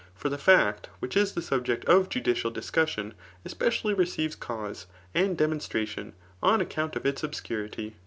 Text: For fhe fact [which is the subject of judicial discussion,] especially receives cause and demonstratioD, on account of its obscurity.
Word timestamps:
For 0.15 0.31
fhe 0.31 0.39
fact 0.39 0.89
[which 0.97 1.15
is 1.15 1.33
the 1.33 1.43
subject 1.43 1.85
of 1.85 2.09
judicial 2.09 2.49
discussion,] 2.49 3.13
especially 3.45 3.93
receives 3.93 4.35
cause 4.35 4.87
and 5.13 5.37
demonstratioD, 5.37 6.13
on 6.41 6.59
account 6.59 6.95
of 6.95 7.05
its 7.05 7.21
obscurity. 7.23 7.93